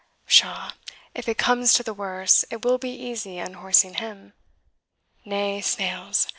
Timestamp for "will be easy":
2.65-3.37